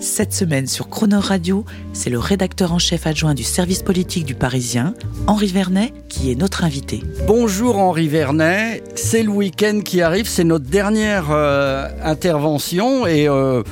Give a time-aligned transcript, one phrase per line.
[0.00, 4.36] Cette semaine sur Croner Radio, c'est le rédacteur en chef adjoint du service politique du
[4.36, 4.94] Parisien,
[5.26, 7.02] Henri Vernet, qui est notre invité.
[7.26, 13.64] Bonjour Henri Vernet, c'est le week-end qui arrive, c'est notre dernière euh, intervention et euh,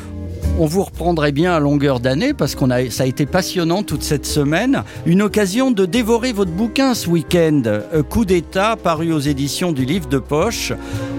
[0.59, 4.02] on vous reprendrait bien à longueur d'année parce qu'on a, ça a été passionnant toute
[4.02, 4.82] cette semaine.
[5.05, 9.84] Une occasion de dévorer votre bouquin ce week-end, euh, Coup d'État, paru aux éditions du
[9.84, 10.73] Livre de Poche,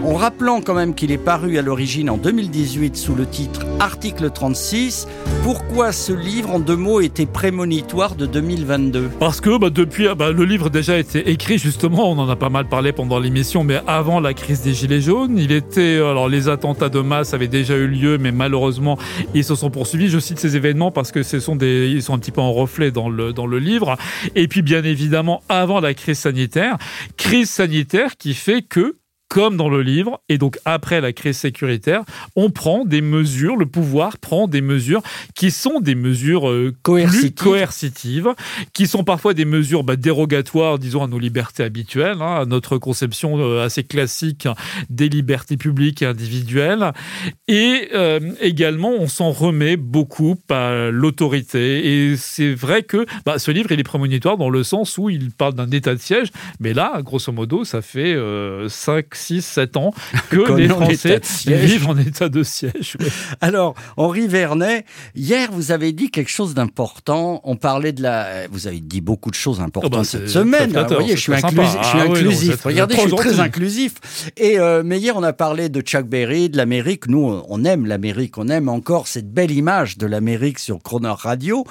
[0.04, 4.32] en rappelant quand même qu'il est paru à l'origine en 2018 sous le titre Article
[4.32, 5.08] 36.
[5.44, 10.32] Pourquoi ce livre, en deux mots, était prémonitoire de 2022 Parce que bah, depuis, bah,
[10.32, 13.82] le livre déjà été écrit justement, on en a pas mal parlé pendant l'émission, mais
[13.88, 17.76] avant la crise des Gilets jaunes, il était, alors les attentats de masse avaient déjà
[17.76, 18.98] eu lieu, mais malheureusement
[19.34, 20.10] ils se sont poursuivis.
[20.10, 22.54] Je cite ces événements parce que ce sont des, ils sont un petit peu en
[22.54, 23.98] reflet dans le dans le livre.
[24.36, 26.78] Et puis bien évidemment avant la crise sanitaire,
[27.18, 28.98] crise sanitaire qui fait que
[29.30, 32.04] comme dans le livre, et donc après la crise sécuritaire,
[32.36, 35.02] on prend des mesures, le pouvoir prend des mesures
[35.36, 37.34] qui sont des mesures euh, Coercitives.
[37.34, 38.30] plus coercitives,
[38.74, 42.78] qui sont parfois des mesures bah, dérogatoires, disons, à nos libertés habituelles, hein, à notre
[42.78, 44.48] conception euh, assez classique
[44.90, 46.94] des libertés publiques et individuelles.
[47.48, 52.12] Et euh, également, on s'en remet beaucoup à l'autorité.
[52.12, 55.32] Et c'est vrai que bah, ce livre, il est prémonitoire dans le sens où il
[55.32, 58.18] parle d'un état de siège, mais là, grosso modo, ça fait
[58.68, 59.94] 5 6, 7 ans
[60.30, 62.98] que les Français vivent en état de siège.
[63.00, 63.08] ouais.
[63.42, 67.42] Alors, Henri Vernet, hier, vous avez dit quelque chose d'important.
[67.44, 68.48] On parlait de la.
[68.52, 70.76] Vous avez dit beaucoup de choses importantes Ah bah, cette semaine.
[70.76, 70.86] hein.
[70.88, 72.64] Vous voyez, je suis, je Ah oui, non, inclusif.
[72.64, 73.94] Regardez, je suis très inclusif.
[74.38, 77.08] Et euh, mais hier, on a parlé de Chuck Berry, de l'Amérique.
[77.08, 78.38] Nous, on aime l'Amérique.
[78.38, 81.66] On aime encore cette belle image de l'Amérique sur Croner Radio.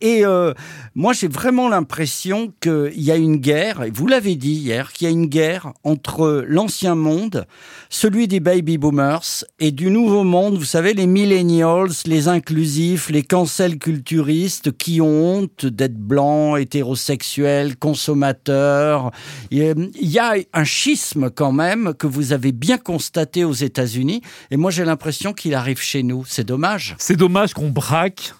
[0.00, 0.52] Et euh,
[0.94, 3.82] moi, j'ai vraiment l'impression qu'il y a une guerre.
[3.84, 7.46] Et vous l'avez dit hier, qu'il y a une guerre entre l'ancien monde,
[7.88, 10.56] celui des baby boomers, et du nouveau monde.
[10.56, 17.76] Vous savez, les millennials, les inclusifs, les cancel culturistes qui ont honte d'être blancs, hétérosexuels,
[17.76, 19.10] consommateurs.
[19.50, 24.22] Il y a un schisme quand même que vous avez bien constaté aux États-Unis.
[24.50, 26.24] Et moi, j'ai l'impression qu'il arrive chez nous.
[26.26, 26.96] C'est dommage.
[26.98, 28.34] C'est dommage qu'on braque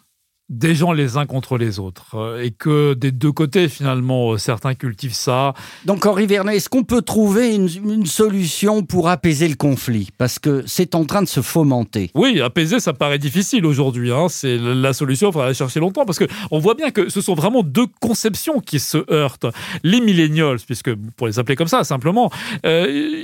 [0.50, 4.36] des gens les uns contre les autres euh, et que des deux côtés finalement euh,
[4.36, 5.54] certains cultivent ça.
[5.86, 10.08] Donc, Henri Vernet, est-ce qu'on peut trouver une, une solution pour apaiser le conflit?
[10.18, 12.10] Parce que c'est en train de se fomenter.
[12.14, 14.12] Oui, apaiser ça paraît difficile aujourd'hui.
[14.12, 14.26] Hein.
[14.28, 17.20] C'est la solution, il faudra la chercher longtemps parce que on voit bien que ce
[17.20, 19.46] sont vraiment deux conceptions qui se heurtent.
[19.84, 22.30] Les millennials, puisque pour les appeler comme ça simplement.
[22.66, 23.22] Euh,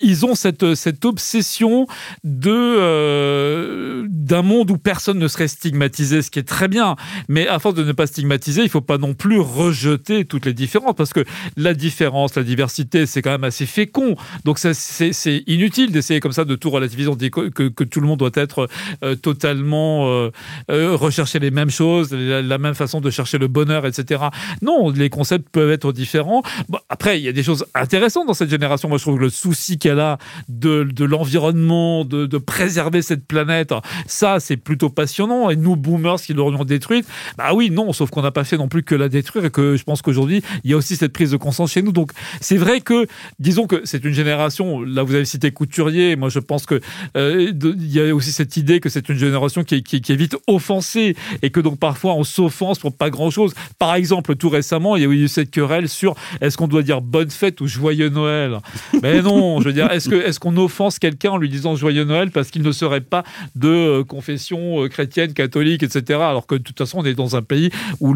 [0.00, 0.64] ils- ont cette,
[1.04, 1.86] obsession
[2.26, 6.96] euh, d'un monde où personne ne serait stigmatisé, ce qui est très bien.
[7.28, 10.54] Mais à force de ne pas stigmatiser, il faut pas non plus rejeter toutes les
[10.54, 11.24] différences, parce que
[11.56, 14.16] la différence, la diversité, c'est quand même assez fécond.
[14.44, 17.08] Donc c'est inutile d'essayer comme ça de tout relativiser.
[17.08, 18.68] On dit que, tout le monde doit être
[19.02, 20.30] euh, totalement euh,
[20.70, 24.22] euh, rechercher les mêmes choses, la, même façon de chercher le bonheur, etc.
[24.62, 26.42] Non, les concepts peuvent être différents.
[26.88, 28.88] Après, il y a des choses intéressantes dans cette génération.
[28.88, 30.18] Moi, je trouve que le souci qu'elle a
[30.48, 33.72] de, de l'environnement, de, préserver cette planète,
[34.06, 35.50] ça, c'est plutôt passionnant.
[35.50, 37.06] Et nous, boomers, qui l'aurions détruite,
[37.38, 39.76] bah oui, non, sauf qu'on n'a pas fait non plus que la détruire et que
[39.76, 41.92] je pense qu'aujourd'hui, il y a aussi cette prise de conscience chez nous.
[41.92, 43.06] Donc, c'est vrai que,
[43.38, 46.80] disons que c'est une génération, là, vous avez cité Couturier, moi, je pense que
[47.16, 50.16] euh, il y a aussi cette idée que c'est une génération qui qui, qui est
[50.16, 53.54] vite offensée et que donc parfois on s'offense pour pas grand chose.
[53.78, 57.00] Par exemple, tout récemment, il y a eu cette querelle sur est-ce qu'on doit dire
[57.00, 58.58] bonne fête ou joyeux Noël?
[59.02, 62.50] Mais non, je veux dire, est-ce qu'on offense quelqu'un en lui disant joyeux Noël parce
[62.50, 66.20] qu'il ne serait pas de euh, confession euh, chrétienne, catholique, etc.
[66.20, 68.14] Alors que de toute façon, on est dans un pays où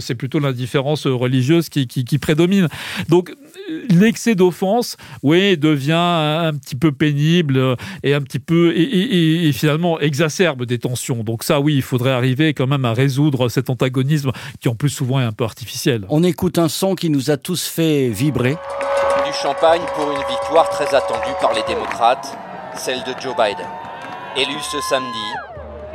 [0.00, 2.68] c'est plutôt l'indifférence religieuse qui, prédomine.
[3.08, 3.34] Donc
[3.90, 10.00] l'excès d'offense, oui, devient un, petit peu pénible euh, et un petit peu et finalement
[10.00, 11.22] exacerbe des tensions.
[11.22, 14.90] Donc ça, oui, il faudrait arriver quand même à résoudre cet antagonisme qui en plus
[14.90, 16.06] souvent est un peu artificiel.
[16.08, 18.56] On écoute un son qui nous a tous fait vibrer.
[19.42, 22.36] Champagne pour une victoire très attendue par les démocrates,
[22.74, 23.66] celle de Joe Biden.
[24.34, 25.34] Élu ce samedi,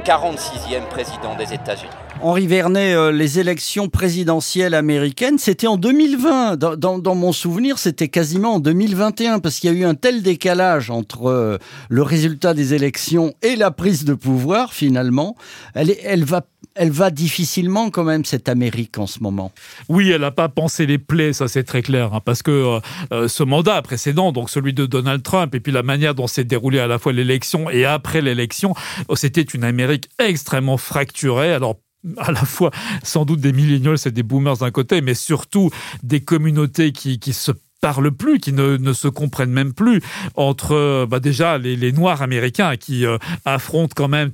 [0.03, 2.00] 46e président des États-Unis.
[2.19, 6.57] Henri Vernet, euh, les élections présidentielles américaines, c'était en 2020.
[6.57, 10.89] Dans, mon souvenir, c'était quasiment en 2021 parce qu'il y a eu un tel décalage
[10.89, 11.57] entre euh,
[11.89, 15.35] le résultat des élections et la prise de pouvoir finalement.
[15.73, 19.51] Elle, va, difficilement quand même cette Amérique en ce moment.
[19.89, 22.79] Oui, elle n'a pas pensé les plaies, ça c'est très clair, hein, parce que
[23.11, 26.43] euh, ce mandat précédent, donc celui de Donald Trump, et puis la manière dont s'est
[26.43, 28.73] déroulée à la fois l'élection et après l'élection,
[29.09, 31.53] euh, c'était une Amérique extrêmement fracturée.
[31.53, 31.77] Alors
[32.17, 32.71] à la fois
[33.03, 35.69] sans doute des millénials et des boomers d'un côté, mais surtout
[36.03, 37.51] des communautés qui, qui se
[37.81, 40.01] parlent plus, qui ne, ne se comprennent même plus
[40.35, 44.31] entre euh, bah déjà les, les Noirs américains qui euh, affrontent quand même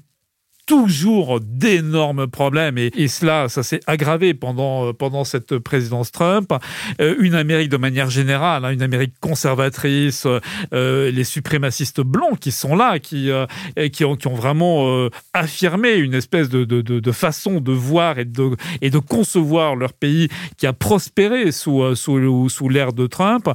[0.68, 6.54] toujours d'énormes problèmes et, cela, ça s'est aggravé pendant, euh, pendant cette présidence Trump.
[7.00, 10.28] Euh, une Amérique de manière générale, hein, une Amérique conservatrice,
[10.74, 13.30] euh, les suprémacistes blancs qui sont là, qui,
[13.94, 18.25] qui, ont, qui ont vraiment affirmé une espèce de, de, de, façon de voir et
[18.25, 20.28] de, et de concevoir leur pays
[20.58, 23.50] qui a prospéré sous, sous, sous l'ère de Trump.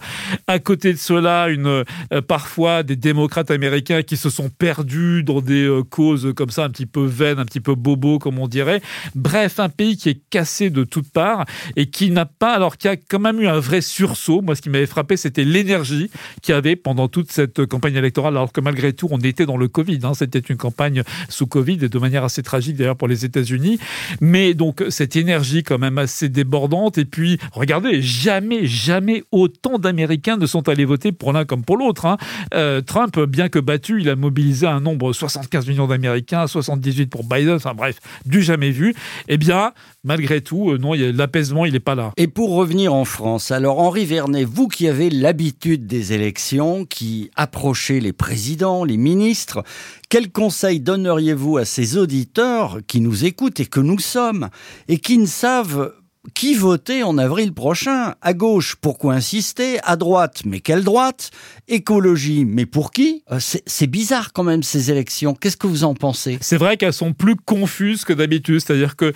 [0.46, 1.84] À côté de cela, une,
[2.26, 6.86] parfois des démocrates américains qui se sont perdus dans des causes comme ça un petit
[6.86, 8.80] peu vaines, un petit peu bobo comme on dirait.
[9.14, 11.44] Bref, un pays qui est cassé de toutes parts
[11.76, 14.40] et qui n'a pas, alors qui a quand même eu un vrai sursaut.
[14.42, 16.10] Moi, ce qui m'avait frappé, c'était l'énergie
[16.42, 19.56] qu'il y avait pendant toute cette campagne électorale, alors que malgré tout, on était dans
[19.56, 20.00] le Covid.
[20.04, 20.14] hein.
[20.14, 23.78] C'était une campagne sous Covid de manière assez tragique d'ailleurs pour les États-Unis.
[24.20, 26.98] Mais donc cette énergie quand même assez débordante.
[26.98, 31.76] Et puis, regardez, jamais, jamais autant d'Américains ne sont allés voter pour l'un comme pour
[31.76, 32.06] l'autre.
[32.06, 32.16] hein.
[32.54, 36.46] Euh, Trump, bien que battu, il a mobilisé un nombre 75 millions d'Américains,
[36.92, 37.54] 78 pour Biden.
[37.54, 38.94] Enfin bref, du jamais vu.
[39.28, 39.72] Eh bien,
[40.04, 42.12] malgré tout, euh, non, l'apaisement, il n'est pas là.
[42.16, 47.30] Et pour revenir en France, alors Henri Vernet, vous qui avez l'habitude des élections, qui
[47.36, 49.62] approchez les présidents, les ministres,
[50.08, 54.48] quel conseil donneriez-vous à ces auditeurs qui nous écoutent et que nous sommes,
[54.88, 55.92] et qui ne savent
[56.34, 58.14] qui voter en avril prochain?
[58.22, 59.78] À gauche, pourquoi insister?
[59.82, 61.30] À droite, mais quelle droite?
[61.66, 63.24] Écologie, mais pour qui?
[63.32, 65.34] Euh, C'est bizarre quand même ces élections.
[65.34, 66.38] Qu'est-ce que vous en pensez?
[66.40, 69.12] C'est vrai qu'elles sont plus confuses que d'habitude, c'est-à-dire que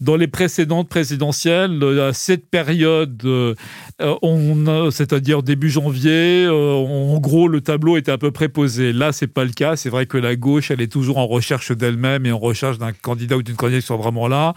[0.00, 3.54] dans les précédentes présidentielles, à cette période, euh,
[4.00, 8.92] euh, c'est-à-dire début janvier, en gros, le tableau était à peu près posé.
[8.94, 9.76] Là, c'est pas le cas.
[9.76, 12.92] C'est vrai que la gauche, elle est toujours en recherche d'elle-même et en recherche d'un
[12.92, 14.54] candidat ou d'une candidate qui soit vraiment là.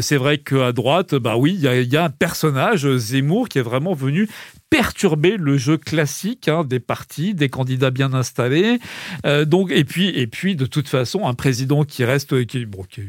[0.00, 3.62] C'est vrai qu'à droite, bah oui, il y, a- un personnage, euh, Zemmour, qui est
[3.62, 4.28] vraiment venu
[4.70, 8.78] perturber le jeu classique hein, des partis, des candidats bien installés.
[9.26, 12.84] Euh, donc, et puis, et puis, de toute façon, un président qui reste, qui, bon,
[12.84, 13.02] qui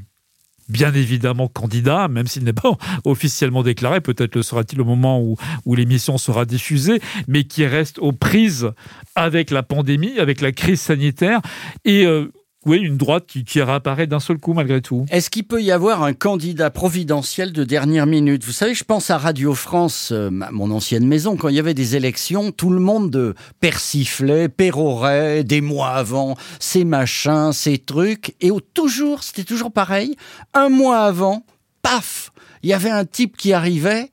[0.69, 5.75] bien évidemment candidat, même s'il n'est pas officiellement déclaré, peut-être le sera-t-il au moment où,
[5.75, 8.69] l'émission sera diffusée, mais qui reste aux prises
[9.15, 11.41] avec la pandémie, avec la crise sanitaire,
[11.85, 12.31] et euh,
[12.65, 15.05] oui, une droite qui, qui réapparaît d'un seul coup malgré tout.
[15.09, 18.43] Est-ce qu'il peut y avoir un candidat providentiel de dernière minute?
[18.43, 21.73] Vous savez, je pense à Radio France, euh, mon ancienne maison, quand il y avait
[21.73, 28.35] des élections, tout le monde euh, persiflait, pérorait des mois avant, ces machins, ces trucs,
[28.41, 30.15] et au- toujours, c'était toujours pareil,
[30.53, 31.45] un mois avant,
[31.81, 34.09] paf, il y avait un type qui arrivait.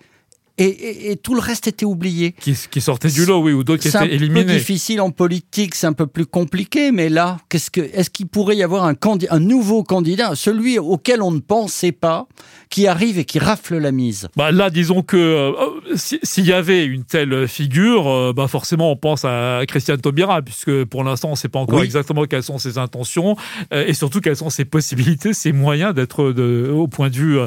[0.59, 2.33] Et, et- et tout le reste était oublié.
[2.33, 4.55] Qui, qui sortait du lot, oui, ou d'autres qui C'est un étaient peu éliminés.
[4.57, 8.57] difficile en politique, c'est un peu plus compliqué, mais là, qu'est-ce que, est-ce qu'il pourrait
[8.57, 8.95] y avoir un,
[9.39, 12.27] nouveau candidat, celui auquel on ne pensait pas,
[12.71, 14.29] qui arrive et qui rafle la mise?
[14.37, 15.53] Bah là, disons que euh,
[15.95, 20.41] si- s'il y avait une telle figure, euh, bah forcément, on pense à Christiane Taubira,
[20.43, 21.85] puisque pour l'instant, on ne sait pas encore Oui.
[21.85, 23.37] exactement quelles sont ses intentions
[23.75, 26.25] euh, et surtout quelles sont ses possibilités, ses moyens d'être
[26.73, 27.39] au point de vue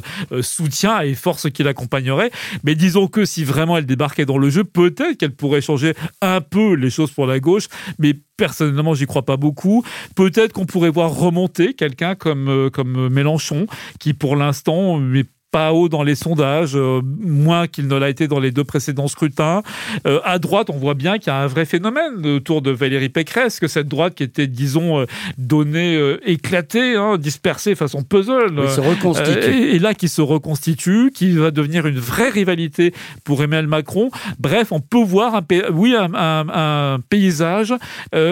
[0.42, 2.32] soutien et force qui l'accompagnerait.
[2.63, 6.41] Mais disons que si vraiment elle débarquait dans le jeu, peut-être qu'elle pourrait changer un
[6.41, 9.84] peu les choses pour la gauche, mais personnellement, j'y crois pas beaucoup.
[10.15, 13.68] Peut-être qu'on pourrait voir remonter quelqu'un comme, euh, comme Mélenchon,
[14.00, 18.27] qui pour l'instant n'est pas haut dans les sondages, euh, moins qu'il ne l'a été
[18.27, 19.63] dans les deux précédents scrutins.
[20.06, 23.10] Euh, à droite, on voit bien qu'il y a un vrai phénomène autour de Valérie
[23.10, 25.06] Pécresse, que cette droite qui était, disons, euh,
[25.38, 28.60] donnée, euh, éclatée, hein, dispersée façon puzzle.
[28.63, 29.50] Il se reconstitue.
[29.50, 34.12] Et, et là, qui se reconstitue, qui va devenir une vraie rivalité pour Emmanuel Macron.
[34.39, 35.41] Bref, on peut voir, un,
[35.74, 37.74] oui, un, un- un paysage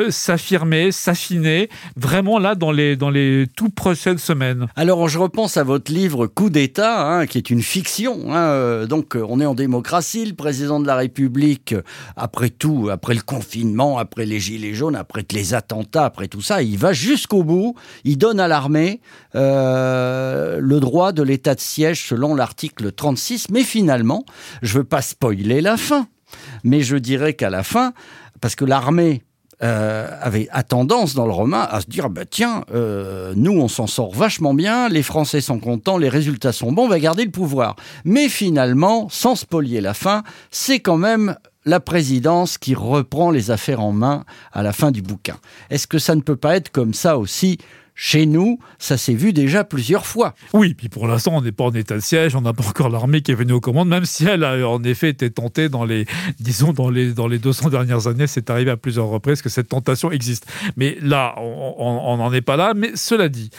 [0.10, 4.68] s'affirmer, s'affiner, vraiment là dans les, dans les tout prochaines semaines.
[4.76, 8.34] Alors, je repense à votre livre Coup d'État, hein, qui est une fiction.
[8.34, 10.26] hein, euh, donc, euh, on est en démocratie.
[10.26, 11.82] Le président de la République, euh,
[12.16, 16.62] après tout, après le confinement, après les gilets jaunes, après les attentats, après tout ça,
[16.62, 17.76] il va jusqu'au bout.
[18.04, 19.02] Il donne à l'armée
[19.34, 23.50] le droit de l'état de siège selon l'article 36.
[23.52, 24.26] Mais finalement,
[24.62, 26.08] je veux pas spoiler la fin,
[26.64, 27.94] mais je dirais qu'à la fin,
[28.42, 29.24] parce que l'armée
[29.64, 33.68] euh, avait a tendance dans le roman à se dire bah tiens euh, nous on
[33.68, 37.26] s'en sort vachement bien les Français sont contents les résultats sont bons on va garder
[37.26, 37.76] le pouvoir.
[38.06, 41.36] Mais finalement sans spolier la fin c'est quand même
[41.66, 45.38] la présidence qui reprend les affaires en main à la fin du bouquin.
[45.70, 47.58] Est-ce que ça ne peut pas être comme ça aussi
[48.00, 50.36] chez nous, ça s'est vu déjà plusieurs fois.
[50.54, 52.90] Oui, puis pour l'instant, on n'est pas en état de siège, on n'a pas encore
[52.90, 55.84] l'armée qui est venue aux commandes, même si elle a en effet été tentée dans
[55.84, 56.06] les,
[56.40, 59.70] disons, dans les, dans les 200 dernières années, c'est arrivé à plusieurs reprises que cette
[59.70, 60.46] tentation existe.
[60.78, 62.74] Mais là, on n'en est pas là.
[62.76, 63.50] Mais cela dit,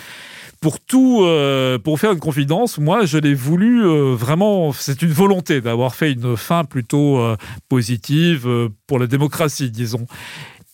[0.60, 4.72] pour tout, euh, pour faire une confidence, moi, je l'ai voulu euh, vraiment.
[4.72, 7.36] C'est une volonté d'avoir fait une fin plutôt euh,
[7.68, 10.06] positive pour la démocratie, disons.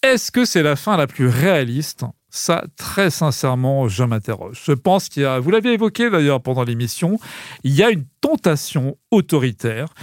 [0.03, 2.05] Est-ce que c'est la fin la plus réaliste?
[2.35, 4.61] Ça, très sincèrement, je m'interroge.
[4.65, 7.21] Je pense qu'il y a, vous l'avez évoqué d'ailleurs pendant l'émission,
[7.63, 9.95] il y a une tentation autoritaire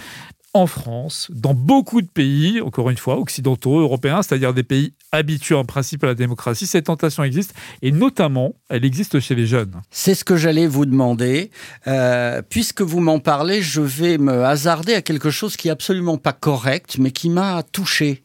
[0.53, 5.55] en France, dans beaucoup de pays, encore une fois, occidentaux, européens, c'est-à-dire des pays habitués
[5.55, 9.81] en principe à la démocratie, cette tentation existe, et notamment, elle existe chez les jeunes.
[9.91, 11.51] C'est ce que j'allais vous demander.
[11.87, 16.17] Euh, puisque vous m'en parlez, je vais me hasarder à quelque chose qui est absolument
[16.17, 18.23] pas correct, mais qui m'a touché.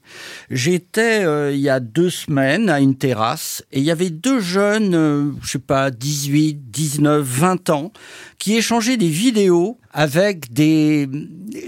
[0.50, 4.40] J'étais, euh, il y a deux semaines, à une terrasse, et il y avait deux
[4.40, 7.92] jeunes, euh, je sais pas, 18, 19, 20 ans,
[8.38, 11.08] qui échangeaient des vidéos avec des,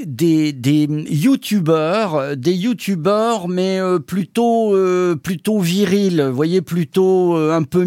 [0.07, 7.63] des, des youtubeurs, des youtubeurs, mais euh, plutôt, euh, plutôt virils, voyez, plutôt euh, un
[7.63, 7.85] peu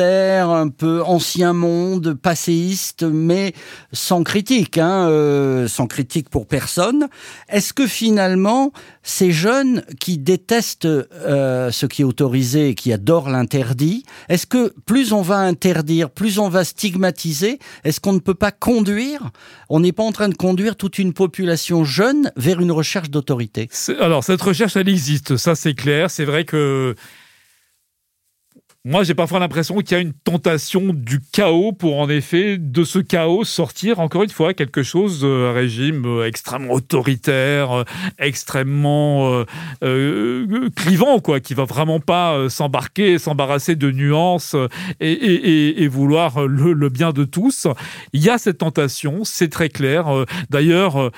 [0.00, 3.54] un peu ancien monde, passéiste, mais
[3.92, 7.08] sans critique, hein, euh, sans critique pour personne.
[7.48, 13.30] Est-ce que finalement, ces jeunes qui détestent euh, ce qui est autorisé et qui adorent
[13.30, 18.34] l'interdit, est-ce que plus on va interdire, plus on va stigmatiser, est-ce qu'on ne peut
[18.34, 19.30] pas conduire
[19.68, 23.68] On n'est pas en train de conduire toute une population jeune vers une recherche d'autorité?
[24.00, 26.10] Alors, cette recherche, elle existe, ça c'est clair.
[26.10, 26.94] C'est vrai que
[28.84, 32.84] moi, j'ai parfois l'impression qu'il y a une tentation du chaos pour, en effet, de
[32.84, 37.84] ce chaos sortir, encore une fois, quelque chose, un régime euh, extrêmement autoritaire, euh,
[38.20, 39.44] extrêmement euh,
[39.82, 44.54] euh, clivant, quoi, qui va vraiment pas s'embarquer, s'embarrasser de nuances
[45.00, 47.66] et, vouloir le, le, bien de tous.
[48.12, 50.06] Il y a cette tentation, c'est très clair.
[50.50, 51.10] D'ailleurs,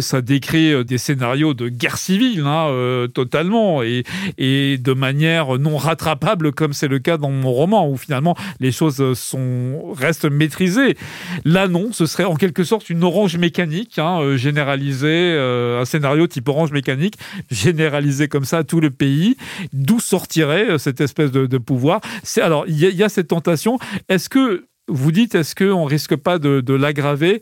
[0.00, 4.02] ça décrit des scénarios de guerre civile, hein, totalement, et,
[4.36, 8.72] et de manière non rattrapable, comme c'est le cas dans mon roman où finalement les
[8.72, 10.96] choses sont restent maîtrisées.
[11.44, 15.84] Là non, ce serait en quelque sorte une orange mécanique hein, euh, généralisée, euh, un
[15.84, 17.14] scénario type orange mécanique
[17.50, 19.36] généralisé comme ça à tout le pays.
[19.72, 22.00] D'où sortirait euh, cette espèce de, de pouvoir?
[22.42, 23.78] Alors il y, a cette tentation.
[24.08, 27.40] Est-ce que vous dites est-ce qu'on risque pas de, l'aggraver?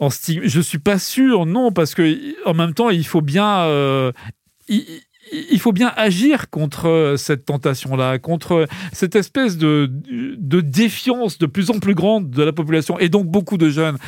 [0.00, 2.16] En Je suis pas sûr, non, parce que
[2.48, 4.12] en même temps il faut bien euh,
[5.32, 9.90] il faut bien agir contre cette tentation-là, contre cette espèce de,
[10.60, 13.98] défiance de plus en plus grande de la population et donc beaucoup de jeunes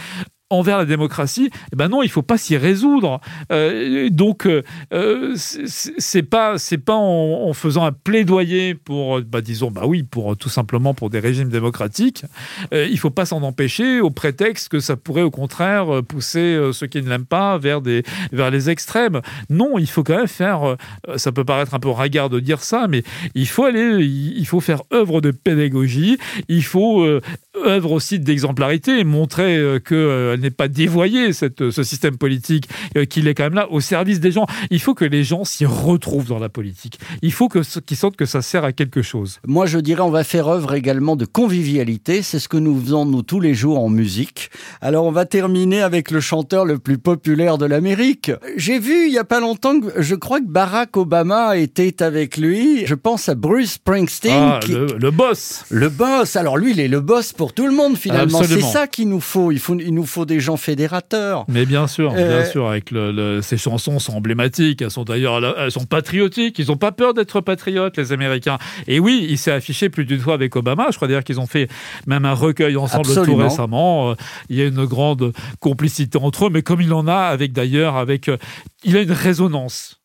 [0.50, 3.20] envers la démocratie, eh ben non, il faut pas s'y résoudre.
[3.52, 9.82] Euh, donc, euh, c'est pas c'est pas en, faisant un plaidoyer pour, bah, disons, bah
[9.86, 12.24] oui, pour tout simplement pour des régimes démocratiques.
[12.72, 16.72] Euh, il faut pas s'en empêcher au prétexte que ça pourrait au contraire pousser euh,
[16.72, 19.20] ceux qui ne l'aiment pas vers des vers les extrêmes.
[19.50, 20.64] Non, il faut quand même faire.
[20.64, 20.76] Euh,
[21.16, 23.02] ça peut paraître un peu ringard de dire ça, mais
[23.34, 26.18] il faut aller, il faut faire œuvre de pédagogie.
[26.48, 27.20] Il faut euh,
[27.64, 33.34] œuvre aussi d'exemplarité, montrer que n'est pas dévoyé cette, ce système politique, euh, qu'il est
[33.34, 34.46] quand même là au service des gens.
[34.70, 36.98] Il faut que les gens s'y retrouvent dans la politique.
[37.22, 39.40] Il faut que qu'ils sentent que ça sert à quelque chose.
[39.46, 42.22] Moi, je dirais, on va faire œuvre également de convivialité.
[42.22, 44.50] C'est ce que nous faisons nous tous les jours en musique.
[44.80, 48.30] Alors, on va terminer avec le chanteur le plus populaire de l'Amérique.
[48.56, 52.36] J'ai vu il y a pas longtemps que je crois que Barack Obama était avec
[52.36, 52.86] lui.
[52.86, 54.34] Je pense à Bruce Springsteen.
[54.34, 54.72] Ah, qui...
[54.72, 55.64] le, le, boss.
[55.70, 56.36] Le boss.
[56.36, 58.42] Alors lui, il est le boss pour tout le monde finalement.
[58.42, 59.50] C'est ça qu'il nous faut.
[59.52, 61.45] Il faut, il nous faut des gens fédérateurs.
[61.49, 62.40] Mais bien sûr, euh...
[62.40, 64.83] bien sûr, avec le, le, ces chansons sont emblématiques.
[64.83, 66.59] Elles sont d'ailleurs, elles sont patriotiques.
[66.59, 68.59] Ils n'ont pas peur d'être patriotes, les Américains.
[68.87, 70.88] Et oui, il s'est affiché plus d'une fois avec Obama.
[70.90, 71.68] Je crois d'ailleurs qu'ils ont fait
[72.06, 73.37] même un recueil ensemble Absolument.
[73.37, 74.11] tout récemment.
[74.11, 74.14] Euh,
[74.49, 77.97] il y a une grande complicité entre eux, mais comme il en a avec d'ailleurs
[77.97, 78.37] avec, euh,
[78.85, 80.00] il a une résonance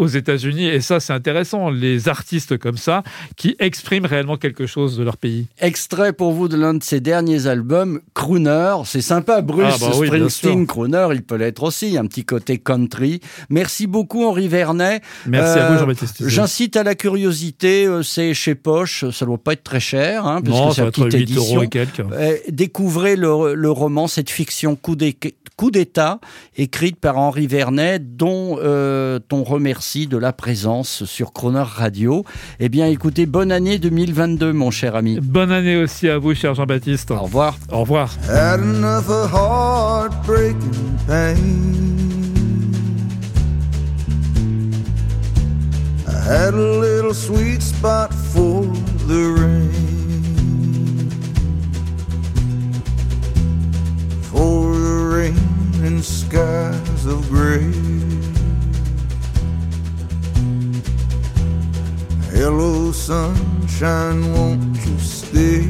[0.00, 0.66] aux États-Unis.
[0.66, 3.02] Et ça, c'est intéressant, les artistes comme ça
[3.36, 5.46] qui expriment réellement quelque chose de leur pays.
[5.60, 8.76] Extrait pour vous de l'un de ses derniers albums, Crooner.
[8.86, 12.58] C'est sympa, Bruce ah bah oui, Springsteen, Crooner, il peut l'être aussi, un petit côté
[12.58, 13.20] country.
[13.50, 15.02] Merci beaucoup, Henri Vernet.
[15.26, 16.28] Merci euh, à vous, Jean-Baptiste.
[16.28, 20.26] J'incite à la curiosité, euh, c'est chez Poche, ça ne doit pas être très cher,
[20.26, 21.62] hein, parce non, c'est une petite édition.
[21.62, 22.00] Et quelques.
[22.00, 24.96] Euh, découvrez le, le roman, cette fiction coup
[25.70, 26.20] d'État,
[26.56, 32.24] écrite par Henri Vernet, dont euh, on remercie merci de la présence sur Croner Radio.
[32.60, 35.18] Eh bien, écoutez, bonne année 2022, mon cher ami.
[35.20, 37.10] Bonne année aussi à vous, cher Jean-Baptiste.
[37.10, 37.56] Au revoir.
[37.72, 38.16] Au revoir.
[38.28, 41.34] Had enough of heartbreaking pain.
[46.06, 48.62] I had a little sweet spot for
[49.08, 49.70] the rain.
[54.30, 58.19] For the rain and skies of gray.
[62.42, 65.60] Hello, sunshine, won't you stay?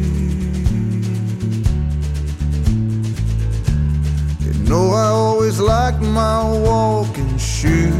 [4.38, 7.90] You know I always liked my walking shoes.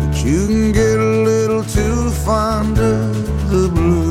[0.00, 4.08] But you can get a little too fond of the blues.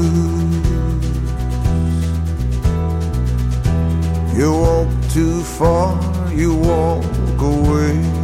[4.38, 8.19] You walk too far, you walk away.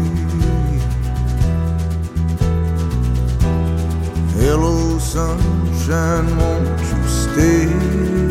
[4.57, 8.24] Hello, sunshine, won't you stay?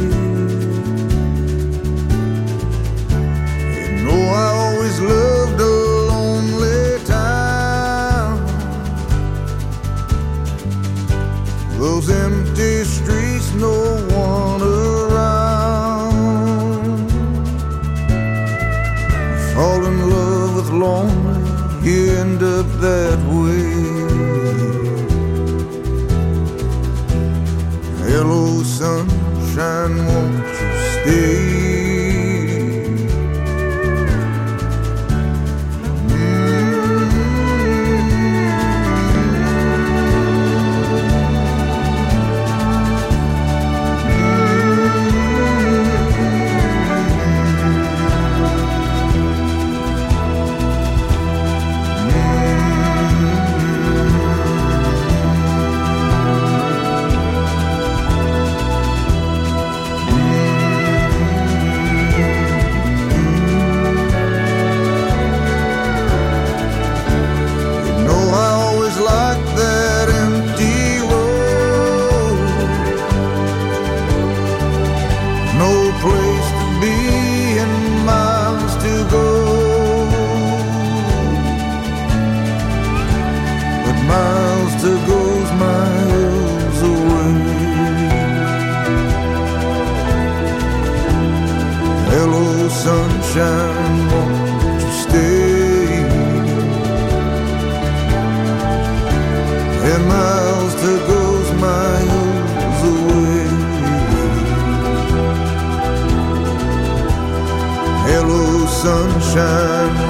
[109.34, 110.03] Sunshine,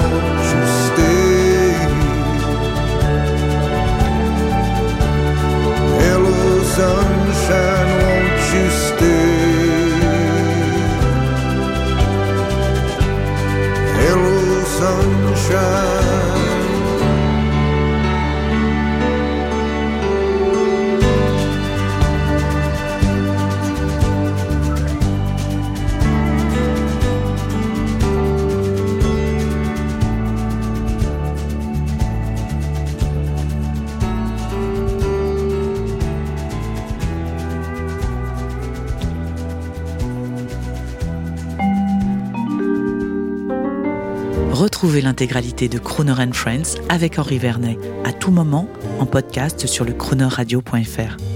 [44.65, 49.85] Retrouvez l'intégralité de Croner and Friends avec Henri Vernet à tout moment en podcast sur
[49.85, 51.34] le chronoradio.fr.